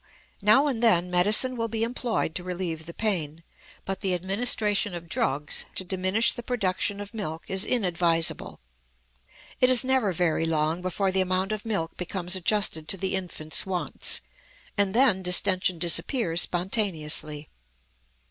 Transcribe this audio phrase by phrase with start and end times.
[0.41, 3.43] Now and then medicine will be employed to relieve the pain,
[3.85, 8.59] but the administration of drugs to diminish the production of milk is inadvisable.
[9.59, 13.63] It is never very long before the amount of milk becomes adjusted to the infant's
[13.63, 14.21] wants,
[14.75, 17.51] and then distention disappears spontaneously.